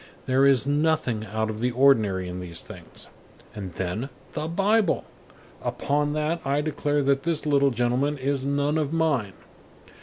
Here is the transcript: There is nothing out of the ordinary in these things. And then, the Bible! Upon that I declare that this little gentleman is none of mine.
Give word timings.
There 0.25 0.47
is 0.47 0.65
nothing 0.65 1.27
out 1.27 1.51
of 1.51 1.59
the 1.59 1.69
ordinary 1.69 2.27
in 2.27 2.39
these 2.39 2.63
things. 2.63 3.07
And 3.53 3.73
then, 3.73 4.09
the 4.33 4.47
Bible! 4.47 5.03
Upon 5.61 6.13
that 6.13 6.41
I 6.43 6.59
declare 6.61 7.03
that 7.03 7.21
this 7.21 7.45
little 7.45 7.69
gentleman 7.69 8.17
is 8.17 8.43
none 8.43 8.79
of 8.79 8.91
mine. 8.91 9.33